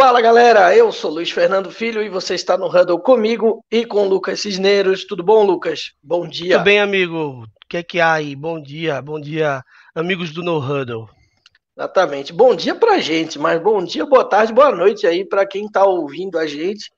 [0.00, 4.06] Fala galera, eu sou Luiz Fernando Filho e você está no Huddle comigo e com
[4.06, 5.04] o Lucas Cisneiros.
[5.04, 5.90] Tudo bom, Lucas?
[6.00, 6.54] Bom dia.
[6.54, 7.42] Tudo bem, amigo?
[7.42, 8.36] O que é que há aí?
[8.36, 9.60] Bom dia, bom dia,
[9.92, 11.10] amigos do No Huddle.
[11.76, 12.32] Exatamente.
[12.32, 15.84] Bom dia pra gente, mas bom dia, boa tarde, boa noite aí para quem está
[15.84, 16.92] ouvindo a gente.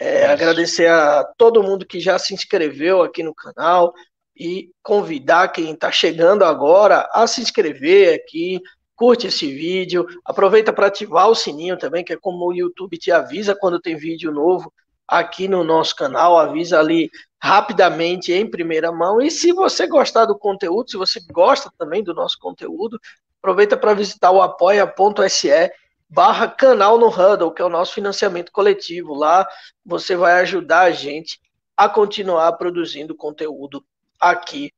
[0.00, 3.92] É, agradecer a todo mundo que já se inscreveu aqui no canal
[4.34, 8.62] e convidar quem está chegando agora a se inscrever aqui,
[8.96, 13.12] curte esse vídeo, aproveita para ativar o sininho também, que é como o YouTube te
[13.12, 14.72] avisa quando tem vídeo novo
[15.06, 19.20] aqui no nosso canal, avisa ali rapidamente em primeira mão.
[19.20, 22.98] E se você gostar do conteúdo, se você gosta também do nosso conteúdo,
[23.38, 25.70] aproveita para visitar o apoia.se
[26.08, 29.14] barra canal no Huddle, que é o nosso financiamento coletivo.
[29.14, 29.46] Lá
[29.84, 31.40] você vai ajudar a gente
[31.76, 33.84] a continuar produzindo conteúdo
[34.18, 34.72] aqui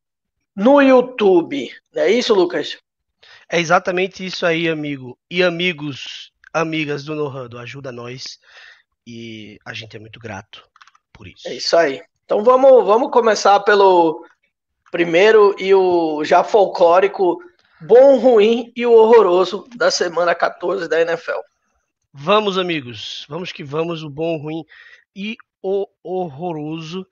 [0.55, 1.71] no YouTube.
[1.95, 2.79] Não é isso, Lucas?
[3.51, 5.19] É exatamente isso aí, amigo.
[5.31, 8.39] E amigos, amigas do No ajuda nós.
[9.07, 10.69] E a gente é muito grato
[11.13, 11.49] por isso.
[11.49, 12.03] É isso aí.
[12.25, 14.23] Então vamos, vamos começar pelo
[14.91, 17.39] primeiro e o já folclórico
[17.81, 21.41] bom, ruim e o horroroso da semana 14 da NFL.
[22.13, 23.25] Vamos, amigos.
[23.29, 24.65] Vamos que vamos, o bom, ruim
[25.15, 27.07] e o horroroso.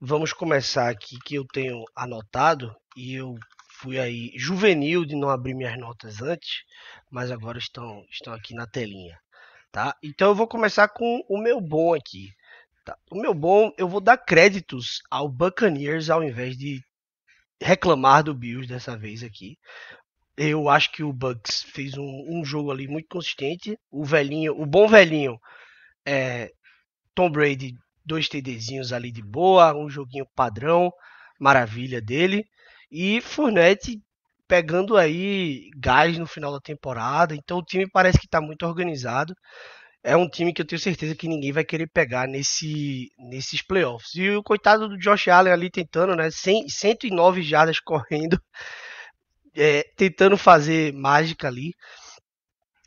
[0.00, 3.36] Vamos começar aqui que eu tenho anotado e eu
[3.78, 6.62] fui aí juvenil de não abrir minhas notas antes,
[7.10, 9.18] mas agora estão, estão aqui na telinha,
[9.70, 9.94] tá?
[10.02, 12.32] Então eu vou começar com o meu bom aqui.
[12.84, 12.96] Tá?
[13.10, 16.82] O meu bom, eu vou dar créditos ao Buccaneers ao invés de
[17.60, 19.56] reclamar do Bills dessa vez aqui.
[20.36, 23.78] Eu acho que o Bucks fez um, um jogo ali muito consistente.
[23.90, 25.38] O velhinho, o bom velhinho,
[26.06, 26.50] é,
[27.14, 30.92] Tom Brady, dois TDzinhos ali de boa, um joguinho padrão,
[31.38, 32.44] maravilha dele.
[32.90, 34.00] E Fournette
[34.48, 37.34] pegando aí gás no final da temporada.
[37.34, 39.34] Então o time parece que está muito organizado.
[40.02, 44.14] É um time que eu tenho certeza que ninguém vai querer pegar nesse, nesses playoffs.
[44.14, 46.30] E o coitado do Josh Allen ali tentando, né?
[46.30, 48.40] 100, 109 jardas correndo,
[49.54, 51.74] é, tentando fazer mágica ali.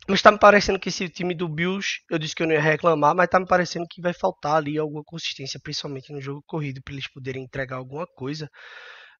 [0.08, 2.60] Mas tá me parecendo que esse time do Bills, eu disse que eu não ia
[2.60, 6.82] reclamar, mas tá me parecendo que vai faltar ali alguma consistência, principalmente no jogo corrido,
[6.82, 8.50] para eles poderem entregar alguma coisa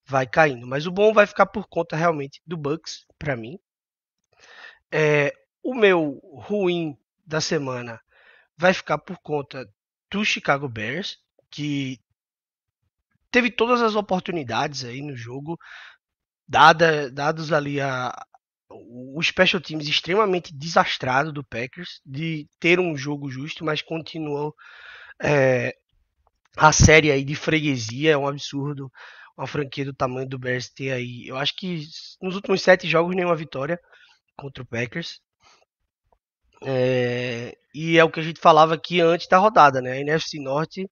[0.07, 0.67] vai caindo.
[0.67, 3.59] Mas o bom vai ficar por conta realmente do Bucks, para mim.
[4.91, 5.33] É,
[5.63, 8.01] o meu ruim da semana
[8.57, 9.69] vai ficar por conta
[10.11, 11.19] do Chicago Bears,
[11.51, 11.99] que
[13.31, 15.59] teve todas as oportunidades aí no jogo,
[16.47, 18.13] dada, dados ali a,
[18.69, 24.55] o special teams extremamente desastrado do Packers de ter um jogo justo, mas continuou
[25.23, 25.75] é,
[26.57, 28.93] a série aí de freguesia, é um absurdo
[29.37, 31.27] uma franquia do tamanho do Bears ter aí.
[31.27, 31.87] Eu acho que
[32.21, 33.79] nos últimos sete jogos nenhuma vitória
[34.37, 35.21] contra o Packers.
[36.65, 39.93] É, e é o que a gente falava aqui antes da rodada, né?
[39.93, 40.89] A NFC Norte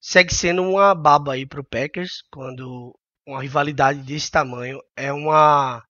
[0.00, 5.82] segue sendo uma baba aí para o Packers quando uma rivalidade desse tamanho é uma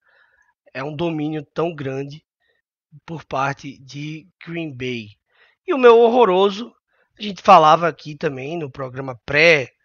[0.73, 2.25] é um domínio tão grande
[3.05, 5.09] por parte de Green Bay.
[5.67, 6.73] E o meu horroroso,
[7.19, 9.76] a gente falava aqui também no programa pré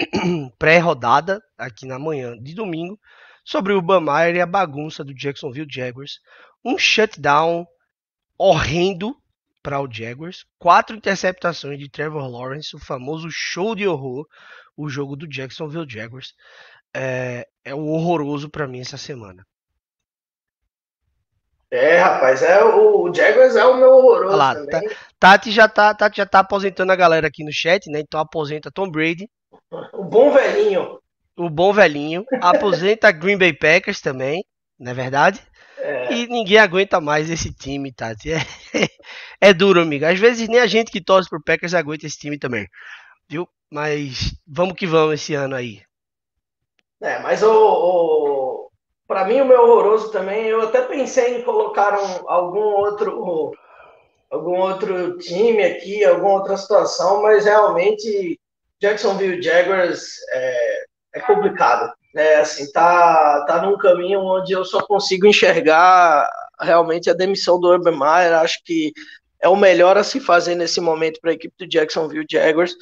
[0.58, 2.98] pré-rodada, aqui na manhã de domingo,
[3.44, 6.20] sobre o Bamayer e a bagunça do Jacksonville Jaguars.
[6.64, 7.66] Um shutdown
[8.38, 9.16] horrendo
[9.62, 10.44] para o Jaguars.
[10.58, 14.26] Quatro interceptações de Trevor Lawrence, o famoso show de horror,
[14.76, 16.32] o jogo do Jacksonville Jaguars.
[16.94, 19.44] É, é um horroroso para mim essa semana.
[21.70, 24.90] É, rapaz, é o, Jaguars é o meu horroroso lá, também.
[25.20, 28.00] Tati já tá, Tati já tá aposentando a galera aqui no chat, né?
[28.00, 29.30] Então aposenta Tom Brady,
[29.92, 30.98] o bom velhinho.
[31.36, 32.24] O bom velhinho.
[32.40, 34.44] Aposenta Green Bay Packers também,
[34.78, 35.40] não é verdade?
[35.78, 36.12] É.
[36.12, 38.32] E ninguém aguenta mais esse time, Tati.
[38.32, 38.38] É,
[39.40, 40.04] é duro, amigo.
[40.04, 42.66] Às vezes nem a gente que torce pro Packers aguenta esse time também.
[43.28, 43.48] Viu?
[43.70, 45.80] Mas vamos que vamos esse ano aí.
[47.00, 48.70] É, mas o, o
[49.06, 53.52] para mim o meu horroroso também, eu até pensei em colocar um, algum outro
[54.30, 58.38] algum outro time aqui, alguma outra situação, mas realmente
[58.80, 60.84] Jacksonville Jaguars é,
[61.14, 61.92] é complicado.
[62.16, 66.28] É, assim, tá, tá num caminho onde eu só consigo enxergar
[66.60, 68.34] realmente a demissão do Urban Meyer.
[68.34, 68.92] Acho que
[69.40, 72.74] é o melhor a se fazer nesse momento para a equipe do Jacksonville Jaguars.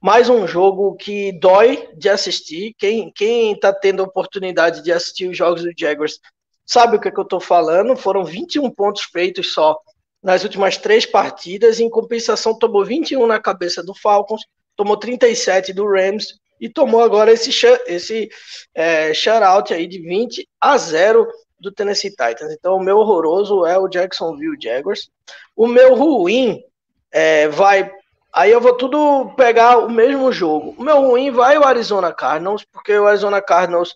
[0.00, 2.74] Mais um jogo que dói de assistir.
[2.78, 6.20] Quem está tendo a oportunidade de assistir os jogos do Jaguars
[6.64, 7.96] sabe o que, é que eu estou falando.
[7.96, 9.76] Foram 21 pontos feitos só
[10.22, 11.80] nas últimas três partidas.
[11.80, 14.42] Em compensação, tomou 21 na cabeça do Falcons
[14.76, 17.50] tomou 37 do Rams e tomou agora esse,
[17.86, 18.30] esse
[18.74, 21.26] é, shutout aí de 20 a 0
[21.58, 22.52] do Tennessee Titans.
[22.52, 25.10] Então, o meu horroroso é o Jacksonville Jaguars.
[25.54, 26.62] O meu ruim
[27.10, 27.90] é, vai.
[28.32, 30.74] Aí eu vou tudo pegar o mesmo jogo.
[30.78, 33.94] O meu ruim vai o Arizona Cardinals, porque o Arizona Cardinals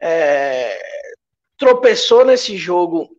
[0.00, 0.80] é,
[1.58, 3.10] tropeçou nesse jogo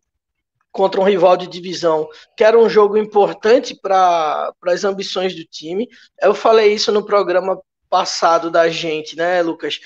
[0.73, 5.87] contra um rival de divisão, que era um jogo importante para as ambições do time.
[6.19, 9.79] Eu falei isso no programa passado da gente, né, Lucas?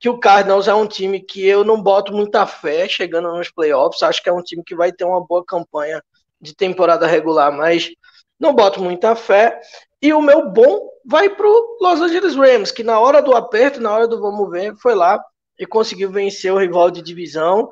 [0.00, 4.02] Que o Cardinals é um time que eu não boto muita fé chegando nos playoffs.
[4.02, 6.02] Acho que é um time que vai ter uma boa campanha
[6.40, 7.92] de temporada regular, mas
[8.38, 9.60] não boto muita fé.
[10.02, 13.80] E o meu bom vai para o Los Angeles Rams, que na hora do aperto,
[13.80, 15.22] na hora do vamos ver, foi lá
[15.56, 17.70] e conseguiu vencer o rival de divisão.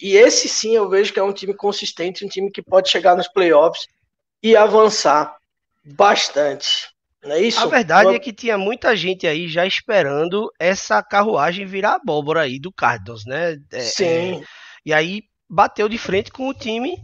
[0.00, 3.16] E esse sim eu vejo que é um time consistente, um time que pode chegar
[3.16, 3.86] nos playoffs
[4.42, 5.36] e avançar
[5.84, 6.90] bastante.
[7.22, 7.60] Não é isso?
[7.60, 8.14] A verdade eu...
[8.14, 13.24] é que tinha muita gente aí já esperando essa carruagem virar abóbora aí do Cardinals,
[13.24, 13.56] né?
[13.70, 14.40] É, sim.
[14.40, 14.44] É,
[14.84, 16.96] e aí bateu de frente com o time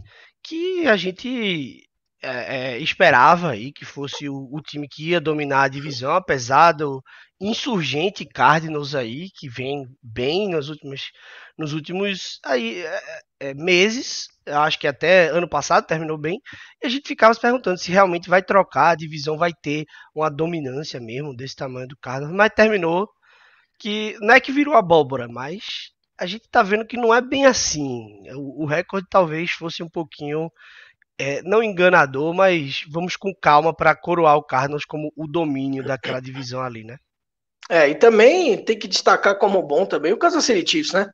[0.43, 1.83] que a gente
[2.21, 6.73] é, é, esperava aí que fosse o, o, time que ia dominar a divisão, apesar
[6.73, 7.01] do
[7.39, 11.11] insurgente Cardinals aí, que vem bem nos últimos,
[11.57, 13.01] nos últimos aí, é,
[13.39, 16.39] é, meses, acho que até ano passado terminou bem,
[16.83, 20.29] e a gente ficava se perguntando se realmente vai trocar, a divisão vai ter uma
[20.29, 23.07] dominância mesmo desse tamanho do Cardinals, mas terminou
[23.79, 27.45] que não é que virou abóbora, mas a gente tá vendo que não é bem
[27.45, 28.03] assim.
[28.35, 30.51] O, o recorde talvez fosse um pouquinho
[31.17, 36.19] é, não enganador, mas vamos com calma para coroar o Cardinals como o domínio daquela
[36.21, 36.97] divisão ali, né?
[37.69, 41.11] É, e também tem que destacar como bom também o Kansas City Chiefs, né?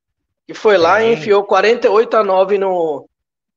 [0.48, 3.10] Que foi lá e enfiou 48 a 9 no,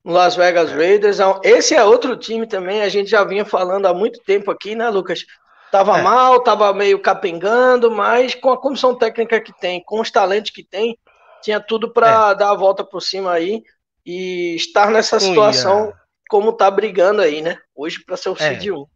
[0.02, 1.18] no Las Vegas Raiders.
[1.44, 4.88] Esse é outro time também, a gente já vinha falando há muito tempo aqui, né,
[4.88, 5.24] Lucas?
[5.70, 6.02] Tava é.
[6.02, 10.64] mal, tava meio capengando, mas com a comissão técnica que tem, com os talentos que
[10.64, 10.98] tem,
[11.40, 12.34] tinha tudo para é.
[12.34, 13.62] dar a volta por cima aí
[14.04, 15.92] e estar nessa situação
[16.28, 17.58] como tá brigando aí, né?
[17.76, 18.36] Hoje para ser o é.
[18.36, 18.86] Seed 1.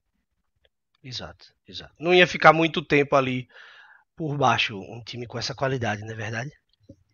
[1.04, 1.92] Exato, exato.
[2.00, 3.46] Não ia ficar muito tempo ali
[4.22, 6.50] por baixo um time com essa qualidade, não é verdade?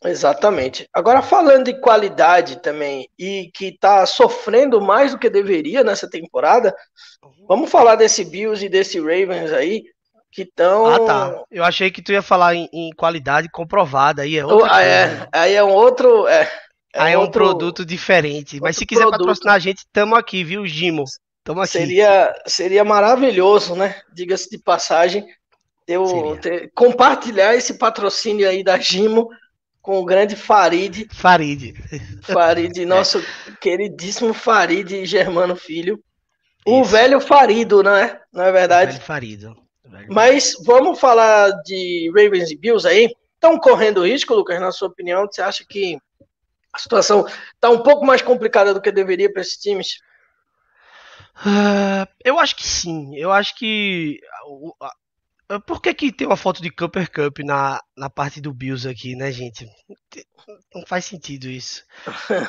[0.04, 0.86] Exatamente.
[0.92, 6.76] Agora falando de qualidade também e que tá sofrendo mais do que deveria nessa temporada,
[7.48, 9.84] vamos falar desse Bills e desse Ravens aí
[10.30, 10.86] que estão.
[10.86, 11.42] Ah, tá.
[11.50, 15.28] Eu achei que tu ia falar em, em qualidade comprovada aí é outra oh, é,
[15.32, 16.42] aí é um outro, é,
[16.94, 18.60] é Aí é um produto diferente.
[18.60, 19.20] Mas se quiser produto.
[19.20, 21.04] patrocinar a gente, tamo aqui, viu, Gimo?
[21.42, 21.72] Tamo aqui.
[21.72, 23.98] Seria, seria maravilhoso, né?
[24.12, 25.26] Diga-se de passagem,
[26.40, 29.30] ter, compartilhar esse patrocínio aí da Gimo
[29.80, 31.08] com o grande Farid.
[31.10, 31.74] Farid.
[32.22, 33.22] Farid, nosso é.
[33.60, 36.02] queridíssimo Farid Germano Filho.
[36.66, 38.20] O velho Farido, não é?
[38.32, 38.90] Não é verdade?
[38.90, 39.56] O velho Farido.
[40.10, 43.10] Mas vamos falar de Ravens e Bills aí.
[43.34, 45.26] Estão correndo risco, Lucas, na sua opinião?
[45.26, 45.96] Você acha que
[46.72, 50.00] a situação está um pouco mais complicada do que deveria para esses times?
[51.46, 53.16] Uh, eu acho que sim.
[53.16, 54.20] Eu acho que.
[55.50, 58.86] Uh, por que, que tem uma foto de Cooper Cup na, na parte do Bills
[58.86, 59.66] aqui, né, gente?
[60.74, 61.84] Não faz sentido isso.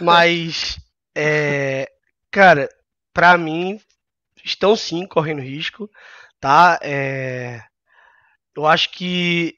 [0.02, 0.78] Mas,
[1.16, 1.90] é,
[2.30, 2.68] cara,
[3.14, 3.80] para mim,
[4.44, 5.90] estão sim correndo risco,
[6.40, 6.78] tá?
[6.82, 7.62] É,
[8.56, 9.56] eu acho que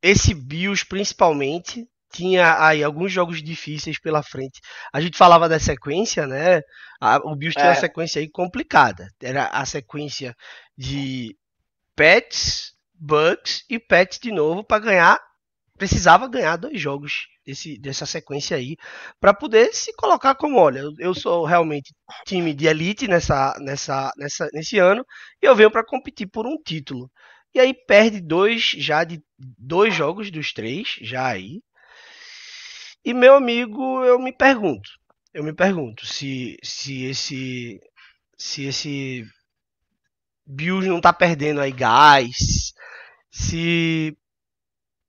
[0.00, 4.60] esse Bills, principalmente, tinha aí alguns jogos difíceis pela frente.
[4.92, 6.62] A gente falava da sequência, né?
[7.24, 7.60] O Bills é.
[7.60, 9.08] tinha uma sequência aí complicada.
[9.20, 10.34] Era a sequência
[10.76, 11.36] de
[11.96, 15.20] Pets, Bucks e Pets de novo para ganhar.
[15.78, 18.76] Precisava ganhar dois jogos desse, dessa sequência aí
[19.20, 21.94] para poder se colocar como, olha, eu sou realmente
[22.26, 25.04] time de elite nessa, nessa, nessa, nesse ano
[25.42, 27.10] e eu venho para competir por um título.
[27.54, 31.60] E aí perde dois já de dois jogos dos três já aí
[33.04, 34.88] e meu amigo, eu me pergunto,
[35.34, 37.80] eu me pergunto se se esse
[38.38, 39.24] se esse
[40.46, 42.72] Bills não tá perdendo aí gás,
[43.30, 44.16] se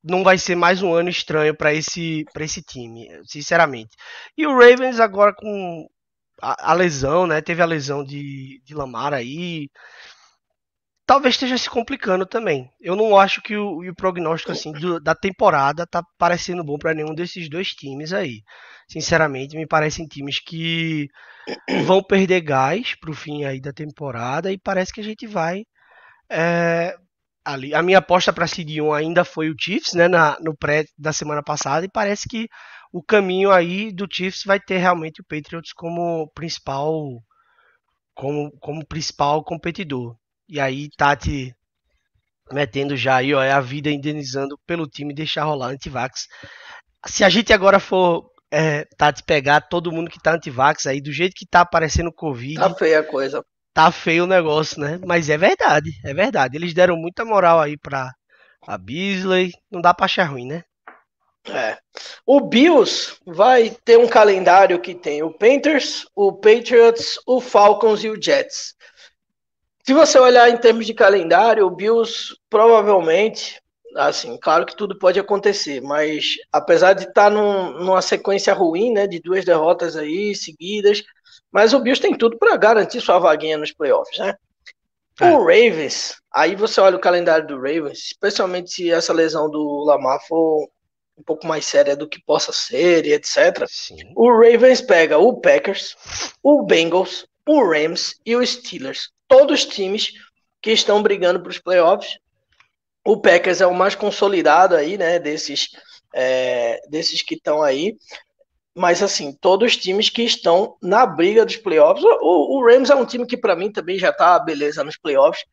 [0.04, 3.96] não vai ser mais um ano estranho para esse para esse time, sinceramente.
[4.38, 5.88] E o Ravens agora com
[6.42, 7.42] a, a, lesão, né?
[7.42, 9.70] Teve a lesão de, de Lamar aí,
[11.06, 12.70] talvez esteja se complicando também.
[12.80, 16.94] Eu não acho que o, o prognóstico assim do, da temporada tá parecendo bom para
[16.94, 18.42] nenhum desses dois times aí.
[18.88, 21.08] Sinceramente, me parecem times que
[21.86, 25.64] vão perder gás pro fim aí da temporada e parece que a gente vai
[26.30, 26.96] é,
[27.44, 27.74] ali.
[27.74, 31.14] A minha aposta para seed 1 ainda foi o Chiefs, né, na, no pré da
[31.14, 32.48] semana passada e parece que
[32.92, 36.94] o caminho aí do Chiefs vai ter realmente o Patriots como principal
[38.14, 40.16] como, como principal competidor.
[40.48, 41.56] E aí, Tati
[42.52, 46.28] metendo já aí, ó, é a vida indenizando pelo time deixar rolar antivax.
[47.06, 51.12] Se a gente agora for, é, Tati, pegar todo mundo que tá antivax aí, do
[51.12, 52.56] jeito que tá aparecendo Covid.
[52.56, 53.44] Tá feia a coisa.
[53.74, 55.00] tá feio o negócio, né?
[55.06, 56.58] Mas é verdade, é verdade.
[56.58, 58.12] Eles deram muita moral aí pra
[58.68, 59.52] a Beasley.
[59.72, 60.64] Não dá pra achar ruim, né?
[61.46, 61.78] É.
[62.26, 68.10] O Bills vai ter um calendário que tem o Panthers, o Patriots, o Falcons e
[68.10, 68.76] o Jets.
[69.86, 73.62] Se você olhar em termos de calendário, o Bills provavelmente,
[73.98, 78.94] assim, claro que tudo pode acontecer, mas apesar de estar tá num, numa sequência ruim,
[78.94, 81.04] né, de duas derrotas aí seguidas,
[81.52, 84.36] mas o Bills tem tudo para garantir sua vaguinha nos playoffs, né?
[85.22, 85.32] É.
[85.32, 90.20] O Ravens, aí você olha o calendário do Ravens, especialmente se essa lesão do Lamar
[90.28, 90.68] for
[91.16, 93.66] um pouco mais séria do que possa ser, e etc.
[93.68, 93.98] Sim.
[94.16, 95.96] O Ravens pega o Packers,
[96.42, 99.12] o Bengals, o Rams e o Steelers.
[99.34, 100.14] Todos times
[100.62, 102.20] que estão brigando para os playoffs.
[103.04, 105.18] O Packers é o mais consolidado aí, né?
[105.18, 105.70] Desses,
[106.14, 107.98] é, desses que estão aí.
[108.76, 112.06] Mas, assim, todos os times que estão na briga dos playoffs.
[112.22, 115.44] O, o Rams é um time que, para mim, também já está beleza nos playoffs.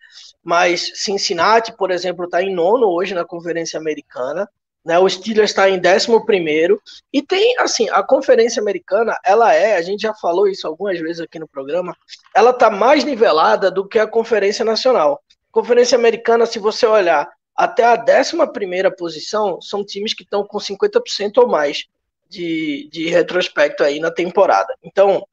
[0.44, 4.46] Mas Cincinnati, por exemplo, está em nono hoje na Conferência Americana.
[4.84, 6.80] Né, o Steelers está em 11 primeiro.
[7.12, 11.20] E tem assim a conferência americana ela é a gente já falou isso algumas vezes
[11.20, 11.94] aqui no programa
[12.34, 15.22] ela está mais nivelada do que a conferência nacional.
[15.52, 20.58] Conferência americana se você olhar até a 11 primeira posição são times que estão com
[20.58, 21.84] 50% ou mais
[22.28, 24.74] de, de retrospecto aí na temporada.
[24.82, 25.26] Então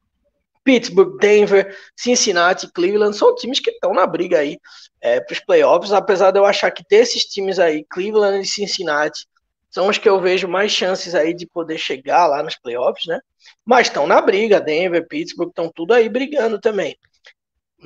[0.62, 4.58] Pittsburgh, Denver, Cincinnati, Cleveland são times que estão na briga aí
[5.00, 9.26] é, para os playoffs, apesar de eu achar que desses times aí, Cleveland e Cincinnati,
[9.70, 13.20] são os que eu vejo mais chances aí de poder chegar lá nos playoffs, né?
[13.64, 16.96] Mas estão na briga, Denver, Pittsburgh, estão tudo aí brigando também.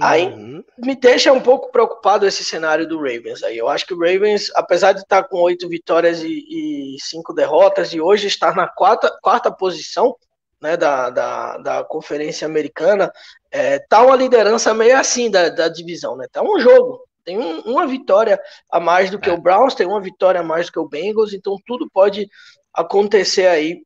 [0.01, 0.65] Aí uhum.
[0.79, 3.59] me deixa um pouco preocupado esse cenário do Ravens aí.
[3.59, 7.93] Eu acho que o Ravens, apesar de estar com oito vitórias e, e cinco derrotas,
[7.93, 10.17] e hoje estar na quarta, quarta posição
[10.62, 13.12] né, da, da, da Conferência Americana,
[13.51, 16.27] é, tá uma liderança meio assim da, da divisão, né?
[16.33, 19.33] Tá um jogo, tem um, uma vitória a mais do que é.
[19.33, 22.29] o Browns, tem uma vitória a mais do que o Bengals, então tudo pode
[22.73, 23.83] acontecer aí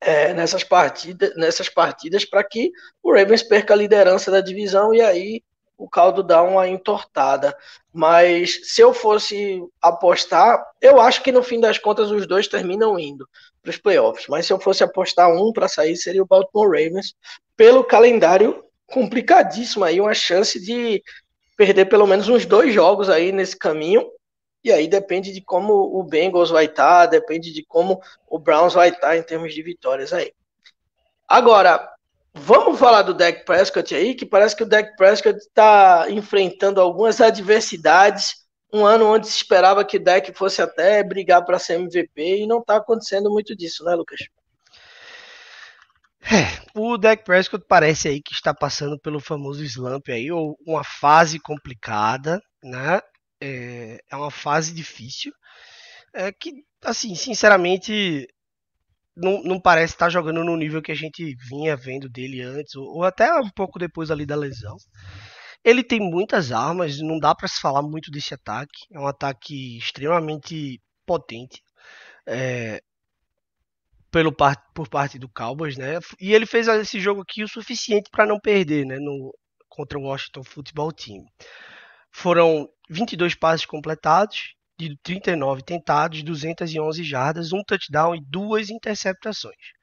[0.00, 2.70] é, nessas partidas, nessas partidas para que
[3.02, 5.42] o Ravens perca a liderança da divisão e aí
[5.78, 7.56] o caldo dá uma entortada.
[7.92, 12.98] Mas se eu fosse apostar, eu acho que no fim das contas os dois terminam
[12.98, 13.28] indo
[13.62, 14.26] para os playoffs.
[14.28, 17.14] Mas se eu fosse apostar um para sair, seria o Baltimore Ravens,
[17.56, 21.02] pelo calendário complicadíssimo aí, uma chance de
[21.56, 24.08] perder pelo menos uns dois jogos aí nesse caminho.
[24.62, 28.74] E aí depende de como o Bengals vai estar, tá, depende de como o Browns
[28.74, 30.32] vai estar tá em termos de vitórias aí.
[31.28, 31.88] Agora,
[32.34, 37.20] vamos falar do Dak Prescott aí, que parece que o Dak Prescott está enfrentando algumas
[37.20, 38.44] adversidades.
[38.72, 42.46] Um ano onde se esperava que o Dak fosse até brigar para ser MVP e
[42.46, 44.18] não está acontecendo muito disso, né, Lucas?
[46.28, 50.82] É, o Dak Prescott parece aí que está passando pelo famoso slump aí, ou uma
[50.82, 53.00] fase complicada, né?
[53.40, 55.32] É, é uma fase difícil,
[56.14, 56.50] é que,
[56.84, 58.26] assim, sinceramente,
[59.16, 62.96] não, não parece estar jogando no nível que a gente vinha vendo dele antes, ou,
[62.96, 64.76] ou até um pouco depois ali da lesão.
[65.64, 68.86] Ele tem muitas armas, não dá para se falar muito desse ataque.
[68.92, 71.60] É um ataque extremamente potente.
[72.26, 72.80] É,
[74.16, 74.34] pelo
[74.72, 75.98] por parte do Cowboys, né?
[76.18, 78.98] E ele fez esse jogo aqui o suficiente para não perder, né?
[78.98, 79.30] No,
[79.68, 81.22] contra o Washington Football Team.
[82.10, 89.74] Foram 22 passes completados, de 39 tentados, 211 jardas, um touchdown e duas interceptações.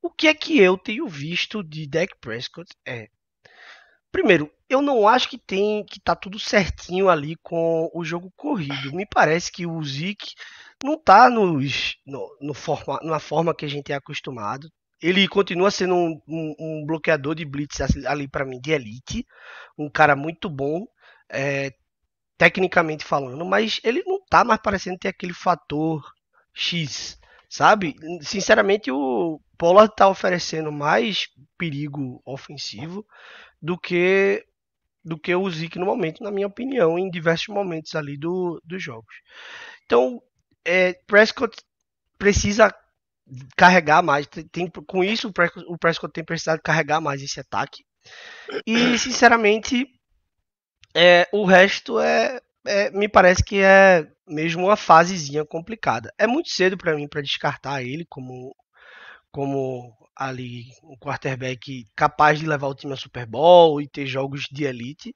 [0.00, 3.08] O que é que eu tenho visto de Dak Prescott é
[4.10, 8.92] Primeiro, eu não acho que tem que tá tudo certinho ali com o jogo corrido.
[8.92, 10.34] Me parece que o Zeke
[10.82, 14.68] não está nos, no, no forma, na forma que a gente é acostumado.
[15.02, 19.26] Ele continua sendo um, um, um bloqueador de blitz ali para mim de elite,
[19.78, 20.86] um cara muito bom,
[21.30, 21.72] é,
[22.36, 26.02] tecnicamente falando, mas ele não está mais parecendo ter aquele fator
[26.54, 27.18] X,
[27.48, 27.94] sabe?
[28.22, 33.06] Sinceramente, o Pollard está oferecendo mais perigo ofensivo
[33.60, 34.44] do que
[35.02, 38.82] do que o Zeke no momento, na minha opinião, em diversos momentos ali do, dos
[38.82, 39.14] jogos.
[39.86, 40.20] Então,
[40.64, 41.56] é, Prescott
[42.18, 42.74] precisa
[43.56, 44.26] carregar mais.
[44.26, 47.84] Tem, com isso, o Prescott, o Prescott tem precisado carregar mais esse ataque.
[48.66, 49.86] E, sinceramente,
[50.94, 56.12] é, o resto é, é, me parece que é mesmo uma fasezinha complicada.
[56.18, 58.54] É muito cedo para mim para descartar ele como,
[59.32, 64.42] como ali um quarterback capaz de levar o time a Super Bowl e ter jogos
[64.50, 65.14] de elite,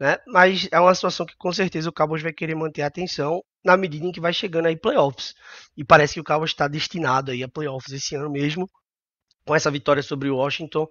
[0.00, 0.16] né?
[0.26, 3.76] Mas é uma situação que com certeza o Cowboys vai querer manter a atenção na
[3.76, 5.34] medida em que vai chegando aí playoffs.
[5.76, 8.68] E parece que o Cowboys está destinado aí a playoffs esse ano mesmo.
[9.46, 10.88] Com essa vitória sobre o Washington,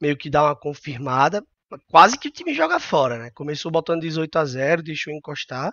[0.00, 1.42] meio que dá uma confirmada.
[1.90, 3.30] quase que o time joga fora, né?
[3.34, 5.72] Começou botando 18 a 0, deixou encostar.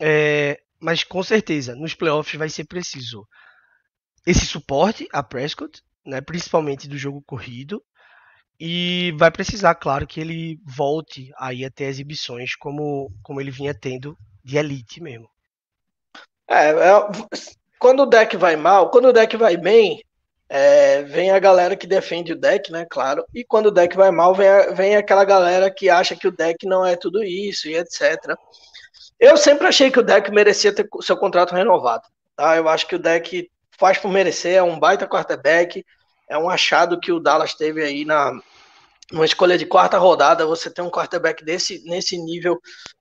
[0.00, 3.26] É, mas com certeza, nos playoffs vai ser preciso
[4.26, 7.82] esse suporte a Prescott, né, principalmente do jogo corrido,
[8.60, 13.72] e vai precisar, claro, que ele volte aí a ter exibições como, como ele vinha
[13.72, 15.28] tendo de elite mesmo.
[16.48, 17.08] É, é,
[17.78, 20.02] quando o deck vai mal, quando o deck vai bem,
[20.48, 22.86] é, vem a galera que defende o deck, né?
[22.88, 23.24] Claro.
[23.34, 26.66] E quando o deck vai mal, vem, vem aquela galera que acha que o deck
[26.66, 28.34] não é tudo isso e etc.
[29.20, 32.08] Eu sempre achei que o deck merecia ter seu contrato renovado.
[32.34, 32.56] Tá?
[32.56, 35.84] Eu acho que o deck faz por merecer, é um baita quarterback,
[36.28, 38.32] é um achado que o Dallas teve aí na
[39.10, 42.60] uma escolha de quarta rodada, você tem um quarterback desse nesse nível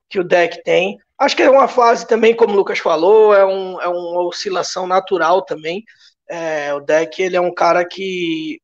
[0.09, 0.97] que o deck tem.
[1.17, 4.87] Acho que é uma fase também, como o Lucas falou, é, um, é uma oscilação
[4.87, 5.83] natural também.
[6.29, 8.61] É, o deck ele é um cara que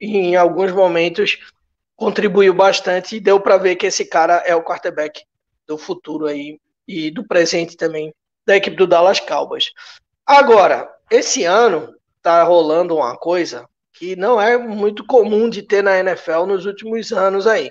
[0.00, 1.38] em alguns momentos
[1.96, 5.22] contribuiu bastante e deu para ver que esse cara é o quarterback
[5.66, 8.12] do futuro aí e do presente também
[8.46, 9.70] da equipe do Dallas Cowboys.
[10.26, 15.98] Agora, esse ano tá rolando uma coisa que não é muito comum de ter na
[15.98, 17.70] NFL nos últimos anos aí,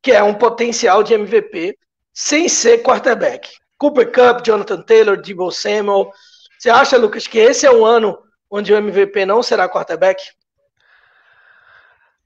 [0.00, 1.76] que é um potencial de MVP
[2.14, 3.50] sem ser quarterback.
[3.76, 6.10] Cooper Cup, Jonathan Taylor, Debo Samuel.
[6.58, 8.16] Você acha, Lucas, que esse é um ano
[8.50, 10.22] onde o MVP não será quarterback?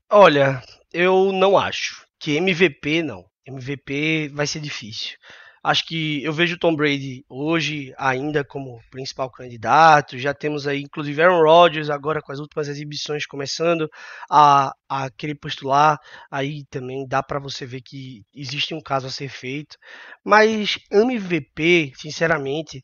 [0.08, 0.62] Olha,
[0.92, 3.24] eu não acho que MVP não.
[3.46, 5.16] MVP vai ser difícil.
[5.62, 10.18] Acho que eu vejo Tom Brady hoje ainda como principal candidato.
[10.18, 13.86] Já temos aí, inclusive, Aaron Rodgers agora com as últimas exibições começando
[14.30, 15.98] a, a querer postular.
[16.30, 19.76] Aí também dá para você ver que existe um caso a ser feito.
[20.24, 22.82] Mas MVP, sinceramente,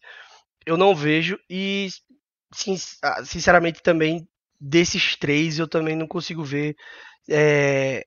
[0.67, 1.39] eu não vejo.
[1.49, 1.89] E,
[3.03, 4.29] ah, sinceramente, também
[4.61, 6.77] desses três eu também não consigo ver
[7.31, 8.05] é,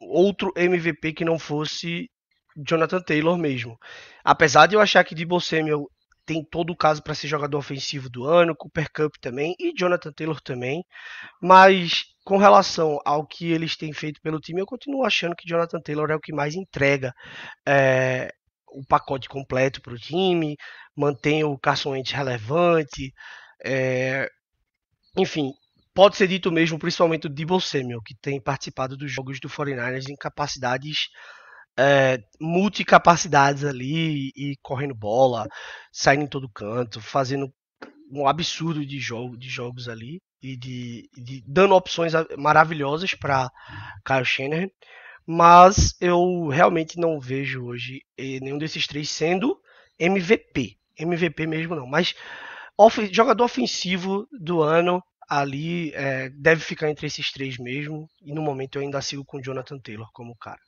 [0.00, 2.10] outro MVP que não fosse
[2.56, 3.78] Jonathan Taylor mesmo.
[4.24, 5.88] Apesar de eu achar que Debo Samuel
[6.24, 10.12] tem todo o caso para ser jogador ofensivo do ano, Cooper Cup também e Jonathan
[10.12, 10.84] Taylor também,
[11.40, 15.80] mas com relação ao que eles têm feito pelo time, eu continuo achando que Jonathan
[15.80, 17.12] Taylor é o que mais entrega
[17.66, 18.32] é,
[18.68, 20.56] o pacote completo para o time,
[20.96, 23.12] mantém o Carson Wentz relevante,
[23.64, 24.28] é,
[25.16, 25.52] enfim,
[25.92, 30.08] pode ser dito mesmo, principalmente o Debo Samuel, que tem participado dos jogos do 49ers
[30.08, 31.08] em capacidades
[31.78, 35.48] é, multicapacidades ali e correndo bola,
[35.90, 37.52] saindo em todo canto, fazendo
[38.10, 43.50] um absurdo de, jogo, de jogos ali e de, de dando opções maravilhosas para
[44.04, 44.68] Kyle Shanahan.
[45.26, 49.56] Mas eu realmente não vejo hoje eh, nenhum desses três sendo
[49.98, 50.76] MVP.
[50.98, 51.86] MVP mesmo não.
[51.86, 52.14] Mas
[53.12, 58.08] jogador ofensivo do ano ali é, deve ficar entre esses três mesmo.
[58.20, 60.60] E no momento eu ainda sigo com Jonathan Taylor como cara.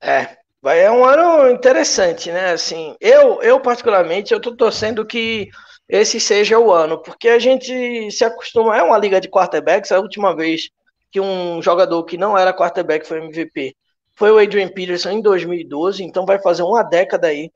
[0.00, 2.52] É, vai é um ano interessante, né?
[2.52, 5.48] Assim, eu, eu particularmente, eu tô torcendo que
[5.88, 9.98] esse seja o ano, porque a gente se acostuma, é uma liga de quarterbacks, a
[10.00, 10.68] última vez
[11.10, 13.74] que um jogador que não era quarterback foi MVP
[14.14, 17.50] foi o Adrian Peterson em 2012, então vai fazer uma década aí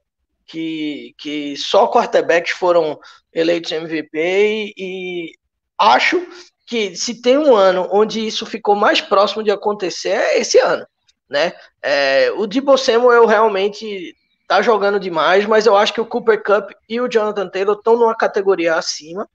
[0.46, 2.98] que, que só quarterbacks foram
[3.32, 5.32] eleitos MVP e, e
[5.78, 6.24] acho
[6.66, 10.86] que se tem um ano onde isso ficou mais próximo de acontecer é esse ano
[11.32, 11.52] né?
[11.82, 14.14] É, o Debo Samuel realmente
[14.46, 17.96] tá jogando demais, mas eu acho que o Cooper Cup e o Jonathan Taylor estão
[17.96, 19.26] numa categoria acima.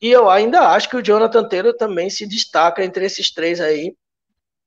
[0.00, 3.94] E eu ainda acho que o Jonathan Taylor também se destaca entre esses três aí,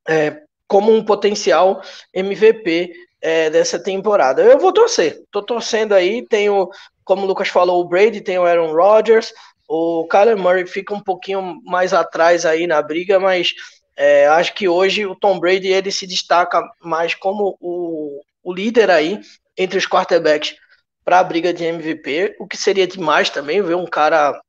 [0.07, 1.81] é, como um potencial
[2.13, 4.43] MVP é, dessa temporada.
[4.43, 6.25] Eu vou torcer, tô torcendo aí.
[6.27, 6.69] Tenho,
[7.03, 9.33] como o Lucas falou, o Brady, tem o Aaron Rodgers,
[9.67, 13.53] o Kyler Murray fica um pouquinho mais atrás aí na briga, mas
[13.97, 18.91] é, acho que hoje o Tom Brady ele se destaca mais como o, o líder
[18.91, 19.19] aí
[19.57, 20.55] entre os quarterbacks
[21.03, 24.39] para a briga de MVP, o que seria demais também ver um cara,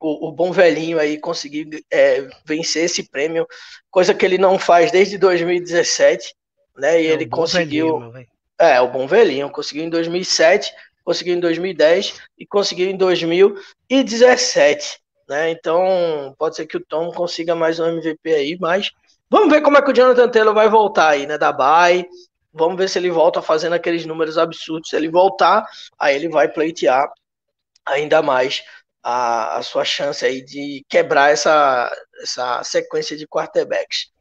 [0.00, 3.46] o, o bom velhinho aí, conseguir é, vencer esse prêmio,
[3.90, 6.34] coisa que ele não faz desde 2017,
[6.76, 7.00] né?
[7.00, 8.00] E é ele conseguiu.
[8.00, 8.26] Velhinho,
[8.58, 10.72] é, o bom velhinho, conseguiu em 2007,
[11.04, 15.01] conseguiu em 2010 e conseguiu em 2017.
[15.28, 15.50] Né?
[15.50, 18.90] Então, pode ser que o Tom consiga mais um MVP aí, mas
[19.30, 21.38] vamos ver como é que o Jonathan Taylor vai voltar aí, né?
[21.38, 22.06] Da bye.
[22.52, 24.90] Vamos ver se ele volta fazendo aqueles números absurdos.
[24.90, 25.64] Se ele voltar,
[25.98, 27.10] aí ele vai pleitear
[27.86, 28.62] ainda mais
[29.02, 31.90] a, a sua chance aí de quebrar essa,
[32.22, 34.12] essa sequência de quarterbacks.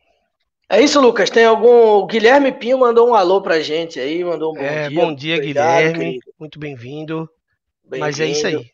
[0.69, 1.29] É isso, Lucas.
[1.29, 1.97] Tem algum.
[1.97, 5.01] O Guilherme Pinho mandou um alô pra gente aí, mandou um bom é, dia.
[5.01, 5.99] Bom dia, Obrigado, Guilherme.
[5.99, 6.33] Querido.
[6.39, 7.29] Muito bem-vindo.
[7.83, 8.71] Bem Mas é isso aí.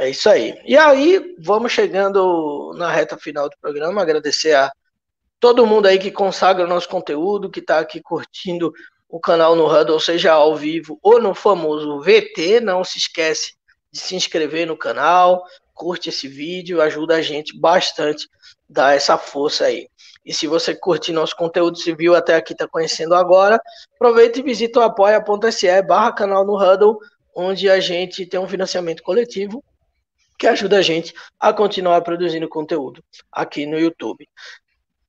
[0.00, 0.58] É isso aí.
[0.64, 4.00] E aí, vamos chegando na reta final do programa.
[4.00, 4.72] Agradecer a
[5.38, 8.72] todo mundo aí que consagra o nosso conteúdo, que está aqui curtindo
[9.10, 12.60] o canal no Huddle, seja ao vivo ou no famoso VT.
[12.60, 13.52] Não se esquece
[13.92, 18.26] de se inscrever no canal, curte esse vídeo, ajuda a gente bastante,
[18.66, 19.86] dá essa força aí.
[20.24, 23.60] E se você curte nosso conteúdo, se viu até aqui, está conhecendo agora,
[23.96, 26.98] aproveita e visita o apoia.se barra canal no Huddle,
[27.36, 29.62] onde a gente tem um financiamento coletivo
[30.40, 34.26] que ajuda a gente a continuar produzindo conteúdo aqui no YouTube.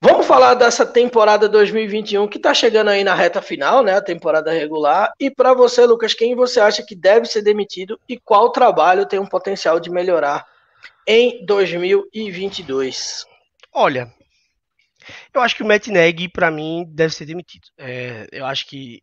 [0.01, 3.95] Vamos falar dessa temporada 2021 que está chegando aí na reta final, né?
[3.95, 5.13] A temporada regular.
[5.17, 9.19] E para você, Lucas, quem você acha que deve ser demitido e qual trabalho tem
[9.19, 10.45] um potencial de melhorar
[11.07, 13.25] em 2022?
[13.71, 14.13] Olha,
[15.33, 17.69] eu acho que o Matt Nagy, para mim, deve ser demitido.
[17.77, 19.01] É, eu acho que.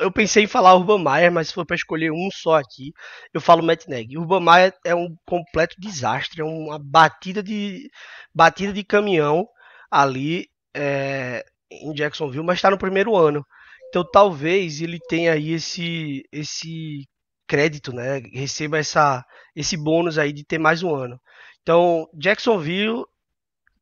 [0.00, 2.92] Eu pensei em falar Urban Meyer, mas se for para escolher um só aqui,
[3.32, 4.18] eu falo Matt Nagy.
[4.18, 7.88] Urban Meyer é um completo desastre, é uma batida de
[8.34, 9.46] batida de caminhão
[9.90, 13.44] ali é, em Jacksonville, mas está no primeiro ano.
[13.88, 17.06] Então talvez ele tenha aí esse, esse
[17.46, 18.20] crédito, né?
[18.32, 21.20] Receba essa, esse bônus aí de ter mais um ano.
[21.62, 23.04] Então, Jacksonville,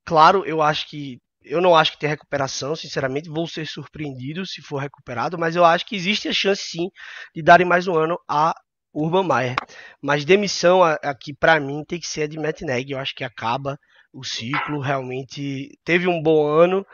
[0.05, 1.19] claro, eu acho que.
[1.43, 5.65] Eu não acho que tem recuperação, sinceramente, vou ser surpreendido se for recuperado, mas eu
[5.65, 6.89] acho que existe a chance sim
[7.35, 8.55] de darem mais um ano a
[8.93, 9.57] Urban Meyer.
[10.03, 13.79] Mas demissão aqui para mim tem que ser a de Matt eu acho que acaba
[14.13, 14.81] o ciclo.
[14.81, 16.87] Realmente teve um bom ano,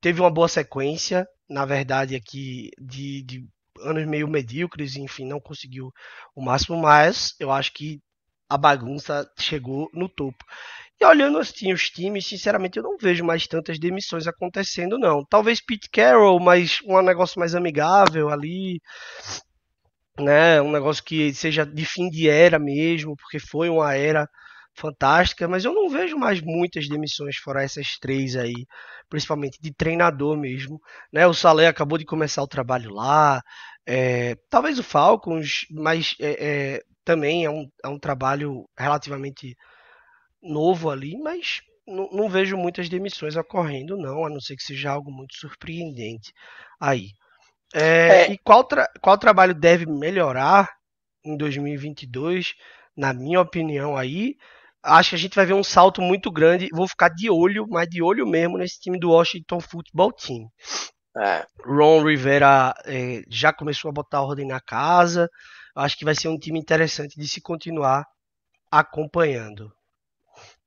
[0.00, 3.46] teve uma boa sequência, na verdade, aqui de, de
[3.80, 5.90] anos meio medíocres, enfim, não conseguiu
[6.34, 8.00] o máximo, mas eu acho que
[8.48, 10.44] a bagunça chegou no topo.
[11.00, 15.24] E olhando assim os times, sinceramente eu não vejo mais tantas demissões acontecendo, não.
[15.24, 18.80] Talvez Pete Carroll, mas um negócio mais amigável ali,
[20.18, 20.60] né?
[20.60, 24.28] Um negócio que seja de fim de era mesmo, porque foi uma era
[24.74, 28.66] fantástica, mas eu não vejo mais muitas demissões fora essas três aí,
[29.08, 30.80] principalmente de treinador mesmo.
[31.12, 31.26] Né?
[31.26, 33.40] O Salé acabou de começar o trabalho lá,
[33.86, 39.56] é, talvez o Falcons, mas é, é, também é um, é um trabalho relativamente
[40.42, 44.90] novo ali, mas não, não, vejo muitas demissões ocorrendo, não, a não ser que seja
[44.90, 46.32] algo muito surpreendente
[46.78, 47.08] aí.
[47.74, 48.32] É, é.
[48.32, 50.68] E qual, tra qual trabalho deve melhorar
[51.24, 52.54] em 2022?
[52.96, 54.36] Na minha opinião, aí,
[54.82, 56.68] acho que a gente vai ver um salto muito grande.
[56.72, 60.50] Vou ficar de olho, mas de olho mesmo nesse time do Washington Football Team.
[61.16, 61.46] É.
[61.64, 65.28] Ron Rivera é, já começou a botar ordem na casa.
[65.74, 68.04] Acho que vai ser um time interessante de se continuar
[68.70, 69.72] acompanhando.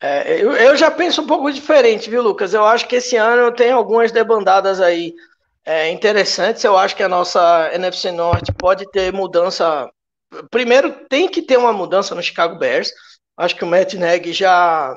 [0.06, 2.54] É, eu, eu, já penso um pouco diferente, viu, Lucas?
[2.54, 5.16] Eu acho que esse ano tem algumas debandadas aí
[5.63, 6.62] é, interessantes.
[6.62, 9.89] Eu acho que a nossa NFC Norte pode ter mudança.
[10.52, 12.92] Primeiro, tem que ter uma mudança no Chicago Bears.
[13.38, 14.94] Acho que o Matt Nagy já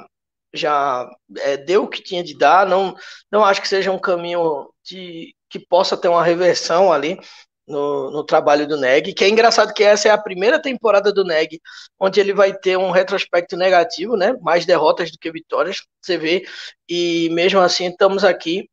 [0.53, 2.67] já é, deu o que tinha de dar.
[2.67, 2.93] Não,
[3.31, 7.21] não acho que seja um caminho de que possa ter uma reversão ali
[7.67, 9.13] no, no trabalho do Neg.
[9.15, 11.61] Que é engraçado que essa é a primeira temporada do Neg
[11.99, 14.35] onde ele vai ter um retrospecto negativo, né?
[14.41, 15.83] Mais derrotas do que vitórias.
[16.01, 16.45] Você vê.
[16.89, 18.69] E mesmo assim estamos aqui.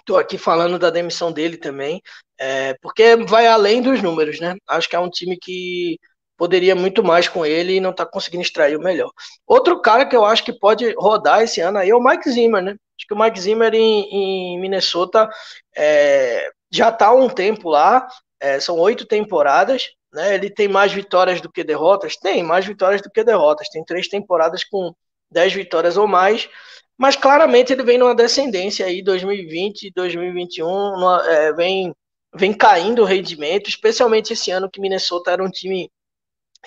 [0.00, 2.02] Estou aqui falando da demissão dele também,
[2.38, 4.54] é, porque vai além dos números, né?
[4.68, 5.98] Acho que é um time que
[6.36, 9.10] poderia muito mais com ele e não está conseguindo extrair o melhor.
[9.46, 12.62] Outro cara que eu acho que pode rodar esse ano aí é o Mike Zimmer,
[12.62, 12.72] né?
[12.96, 15.28] Acho que o Mike Zimmer em, em Minnesota
[15.76, 18.06] é, já está há um tempo lá,
[18.40, 20.34] é, são oito temporadas, né?
[20.34, 22.16] Ele tem mais vitórias do que derrotas?
[22.16, 23.68] Tem, mais vitórias do que derrotas.
[23.68, 24.92] Tem três temporadas com
[25.30, 26.48] dez vitórias ou mais,
[26.96, 31.94] mas claramente ele vem numa descendência aí, 2020 2021, numa, é, vem,
[32.34, 35.90] vem caindo o rendimento, especialmente esse ano que Minnesota era um time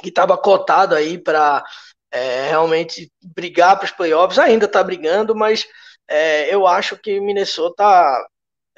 [0.01, 1.63] que estava cotado aí para
[2.11, 5.65] é, realmente brigar para os playoffs, ainda está brigando, mas
[6.07, 7.83] é, eu acho que Minnesota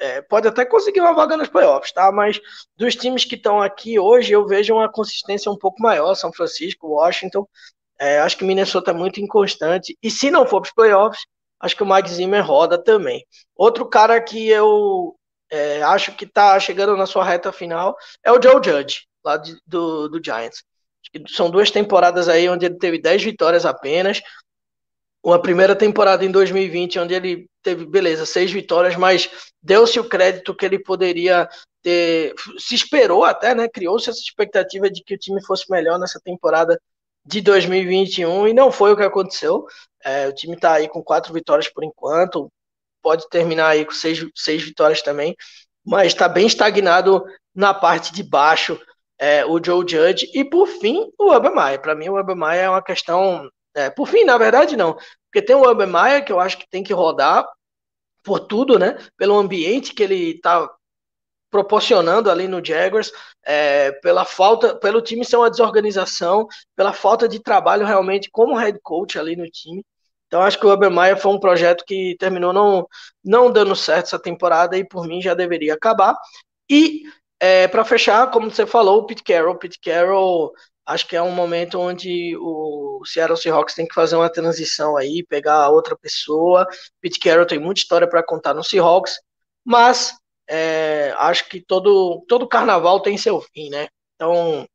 [0.00, 2.10] é, pode até conseguir uma vaga nos playoffs, tá?
[2.10, 2.40] Mas
[2.76, 6.88] dos times que estão aqui hoje, eu vejo uma consistência um pouco maior, São Francisco,
[6.88, 7.46] Washington.
[7.98, 9.96] É, acho que Minnesota é muito inconstante.
[10.02, 11.20] E se não for para os playoffs,
[11.60, 13.24] acho que o Mike Zimmer roda também.
[13.54, 15.14] Outro cara que eu
[15.50, 19.56] é, acho que está chegando na sua reta final é o Joe Judge, lá de,
[19.66, 20.64] do, do Giants.
[21.28, 24.22] São duas temporadas aí onde ele teve 10 vitórias apenas.
[25.22, 29.30] Uma primeira temporada em 2020, onde ele teve, beleza, seis vitórias, mas
[29.62, 31.48] deu-se o crédito que ele poderia
[31.82, 32.34] ter.
[32.58, 33.68] Se esperou até, né?
[33.68, 36.80] Criou-se essa expectativa de que o time fosse melhor nessa temporada
[37.24, 39.66] de 2021 e não foi o que aconteceu.
[40.02, 42.50] É, o time está aí com quatro vitórias por enquanto,
[43.02, 45.36] pode terminar aí com seis, seis vitórias também,
[45.84, 47.22] mas está bem estagnado
[47.54, 48.80] na parte de baixo
[49.20, 52.82] é, o Joe Judge e, por fim, o Urban Para mim, o Urban é uma
[52.82, 53.48] questão.
[53.74, 54.94] É, por fim, na verdade, não.
[55.26, 55.92] Porque tem o Urban
[56.24, 57.46] que eu acho que tem que rodar.
[58.22, 58.98] por tudo, né?
[59.16, 60.68] Pelo ambiente que ele está
[61.50, 63.12] proporcionando ali no Jaguars,
[63.44, 68.78] é, pela falta, pelo time ser uma desorganização, pela falta de trabalho realmente como head
[68.82, 69.84] coach ali no time.
[70.26, 72.86] Então acho que o Obermeier foi um projeto que terminou não,
[73.24, 76.14] não dando certo essa temporada e por mim já deveria acabar.
[76.70, 77.02] E
[77.40, 80.52] é, para fechar, como você falou, o Pete Carroll, Pete Carroll
[80.90, 85.24] acho que é um momento onde o Seattle Seahawks tem que fazer uma transição aí,
[85.24, 86.66] pegar outra pessoa.
[87.00, 89.20] Pete Carroll tem muita história para contar no Seahawks,
[89.64, 90.14] mas
[90.48, 93.86] é, acho que todo, todo carnaval tem seu fim, né?
[94.16, 94.66] Então,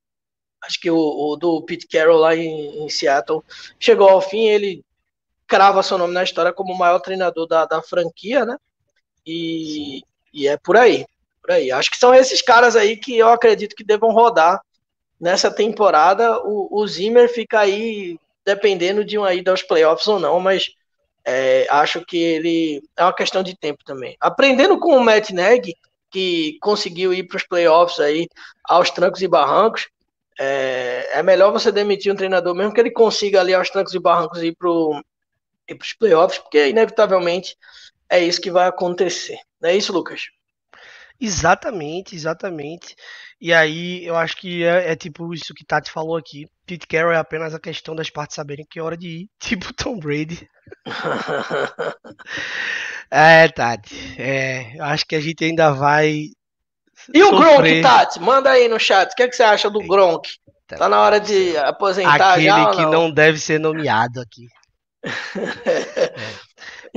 [0.64, 3.44] acho que o, o do Pete Carroll lá em, em, Seattle
[3.78, 4.86] chegou ao fim, ele
[5.46, 8.56] crava seu nome na história como o maior treinador da, da franquia, né?
[9.26, 10.02] E,
[10.34, 11.06] e é por aí,
[11.42, 11.74] por aí.
[11.74, 14.62] Acho que são esses caras aí que eu acredito que devam rodar
[15.26, 16.40] nessa temporada.
[16.44, 20.70] O, o Zimmer fica aí dependendo de uma ida aos playoffs ou não, mas
[21.26, 24.16] é, acho que ele é uma questão de tempo também.
[24.22, 25.74] Aprendendo com o Matt Neg,
[26.12, 28.28] que conseguiu ir para os playoffs aí
[28.64, 29.88] aos trancos e barrancos,
[30.40, 34.00] é, é, melhor você demitir um treinador, mesmo que ele consiga ali aos trancos e
[34.00, 37.58] barrancos ir para os playoffs, porque inevitavelmente
[38.08, 39.40] é isso que vai acontecer.
[39.60, 40.22] Não é isso, Lucas?
[41.20, 42.96] Exatamente, exatamente.
[43.40, 46.46] E aí eu acho que é, é, tipo isso que Tati falou aqui.
[46.66, 49.74] Pete Carroll é apenas a questão das partes saberem que é hora de ir, tipo
[49.74, 50.48] Tom Brady.
[53.10, 54.16] é, Tati.
[54.18, 56.30] É, eu acho que a gente ainda vai.
[57.14, 58.20] E o Gronk, Tati?
[58.20, 59.12] Manda aí no chat.
[59.12, 60.28] O que, é que você acha do Gronk?
[60.68, 62.64] Tá na hora de aposentar Aquele já?
[62.64, 62.92] Aquele que não?
[62.92, 64.48] não deve ser nomeado aqui.
[65.66, 66.45] é.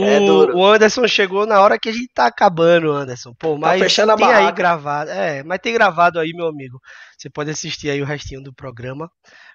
[0.00, 3.34] É o, o, Anderson chegou na hora que a gente tá acabando, Anderson.
[3.36, 4.46] Pô, tá mas tá fechando a tem barraca.
[4.46, 5.10] aí gravado.
[5.10, 6.78] É, mas tem gravado aí, meu amigo.
[7.16, 9.10] Você pode assistir aí o restinho do programa.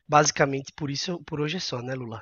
[0.06, 2.22] Basicamente, por isso, por hoje é só, né, Lula?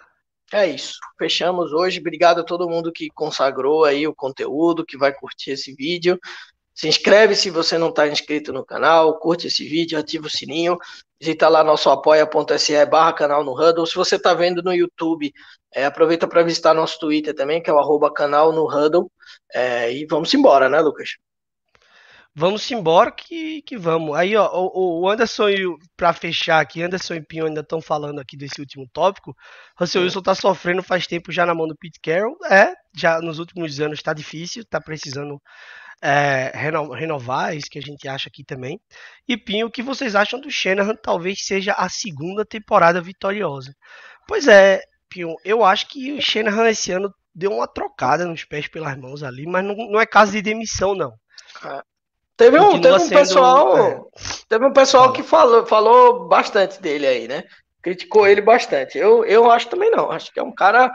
[0.53, 0.99] É isso.
[1.17, 1.99] Fechamos hoje.
[1.99, 6.19] Obrigado a todo mundo que consagrou aí o conteúdo, que vai curtir esse vídeo.
[6.81, 10.79] Se inscreve se você não está inscrito no canal, curte esse vídeo, ativa o sininho,
[11.19, 13.85] visita lá nosso apoia.se barra canal no Huddle.
[13.85, 15.31] Se você está vendo no YouTube,
[15.71, 19.11] é, aproveita para visitar nosso Twitter também, que é o arroba canal no Huddle.
[19.53, 21.17] É, e vamos embora, né, Lucas?
[22.33, 24.17] Vamos embora que, que vamos.
[24.17, 25.49] Aí, ó, o, o Anderson,
[25.95, 29.35] para fechar aqui, Anderson e Pinho ainda estão falando aqui desse último tópico.
[29.79, 32.35] Russell Wilson tá sofrendo faz tempo já na mão do Pete Carroll.
[32.49, 35.39] É, já nos últimos anos está difícil, tá precisando
[36.01, 38.79] é, renovar, é isso que a gente acha aqui também.
[39.27, 40.95] E Pinho, o que vocês acham do Shanahan?
[40.95, 43.75] Talvez seja a segunda temporada vitoriosa.
[44.27, 48.67] Pois é, Pinho, eu acho que o Shanahan esse ano deu uma trocada nos pés
[48.67, 51.13] pelas mãos ali, mas não, não é caso de demissão, não.
[51.63, 51.81] É.
[52.35, 54.01] Teve um, teve um sendo, pessoal, é.
[54.49, 57.43] teve um pessoal que falou, falou bastante dele aí, né?
[57.83, 58.97] Criticou ele bastante.
[58.97, 60.11] Eu, eu acho também não.
[60.11, 60.91] Acho que é um cara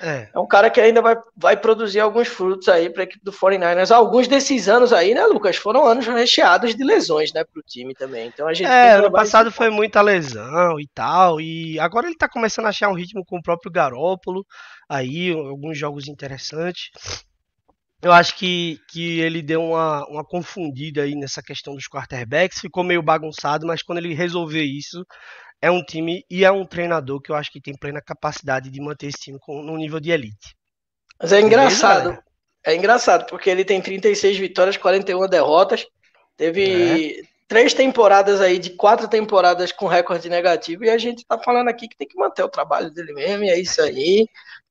[0.00, 0.30] é.
[0.34, 3.32] é um cara que ainda vai, vai produzir alguns frutos aí para a equipe do
[3.32, 3.94] 49ers.
[3.94, 7.94] Alguns desses anos aí, né, Lucas, foram anos recheados de lesões, né, para o time
[7.94, 8.28] também.
[8.28, 12.28] Então a gente É, ano passado foi muita lesão e tal, e agora ele está
[12.28, 14.44] começando a achar um ritmo com o próprio Garópolo,
[14.88, 16.90] aí alguns jogos interessantes.
[18.02, 22.82] Eu acho que, que ele deu uma, uma confundida aí nessa questão dos quarterbacks, ficou
[22.82, 25.04] meio bagunçado, mas quando ele resolver isso,
[25.62, 28.80] é um time e é um treinador que eu acho que tem plena capacidade de
[28.80, 30.56] manter esse time com, no nível de elite.
[31.20, 32.18] Mas é engraçado.
[32.64, 35.86] É engraçado, porque ele tem 36 vitórias, 41 derrotas.
[36.36, 37.22] Teve é.
[37.48, 41.88] três temporadas aí, de quatro temporadas com recorde negativo, e a gente tá falando aqui
[41.88, 44.26] que tem que manter o trabalho dele mesmo, e é isso aí.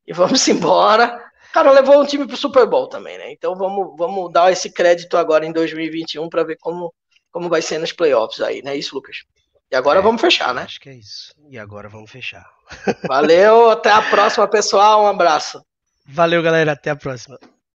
[0.06, 1.30] E vamos embora.
[1.50, 3.32] O cara levou um time pro Super Bowl também, né?
[3.32, 6.94] Então vamos, vamos dar esse crédito agora em 2021 para ver como,
[7.32, 8.76] como vai ser nos playoffs aí, né?
[8.76, 9.24] Isso, Lucas?
[9.72, 10.64] E agora é, vamos fechar, né?
[10.64, 11.34] Acho que é isso.
[11.50, 12.46] E agora vamos fechar.
[13.08, 15.04] Valeu, até a próxima, pessoal.
[15.04, 15.64] Um abraço.
[16.06, 16.72] Valeu, galera.
[16.72, 17.38] Até a próxima.